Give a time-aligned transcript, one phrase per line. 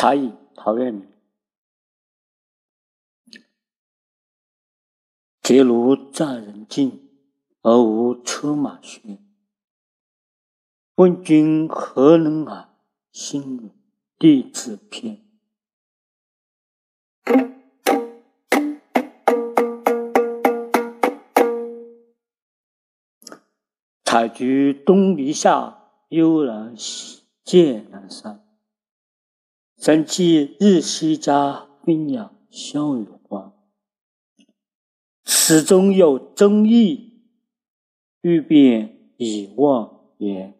[0.00, 1.19] 茶饮陶渊明。
[5.50, 7.08] 结庐在人境，
[7.62, 9.18] 而无车马喧。
[10.94, 12.68] 问君何能尔？
[13.10, 13.70] 心有
[14.16, 15.26] 地自偏。
[24.04, 26.76] 采菊东篱下，悠然
[27.42, 28.46] 见南山。
[29.76, 33.08] 山气日夕佳，宾养萧雨
[35.50, 37.24] 始终有争议，
[38.22, 40.54] 欲辨已忘言。